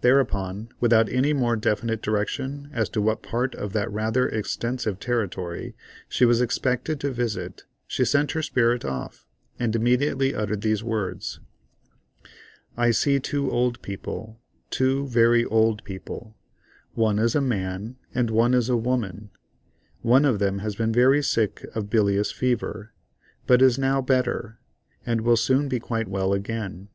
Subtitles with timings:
[0.00, 5.74] Thereupon, without any more definite direction as to what part of that rather extensive territory
[6.08, 9.26] she was expected to visit, she sent her spirit off,
[9.58, 11.38] and immediately uttered these words:
[12.78, 18.70] "I see two old people, two very old people—one is a man and one is
[18.70, 19.28] a woman;
[20.00, 22.94] one of them has been very sick of bilious fever,
[23.46, 24.60] but is now better,
[25.04, 26.88] and will soon be quite well again.